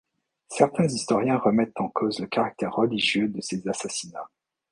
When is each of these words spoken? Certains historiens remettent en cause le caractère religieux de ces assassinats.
Certains 0.49 0.87
historiens 0.87 1.37
remettent 1.37 1.79
en 1.79 1.87
cause 1.87 2.17
le 2.21 2.25
caractère 2.25 2.73
religieux 2.73 3.27
de 3.27 3.39
ces 3.39 3.67
assassinats. 3.67 4.31